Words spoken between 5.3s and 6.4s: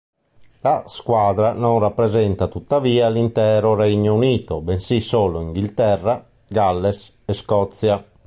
Inghilterra,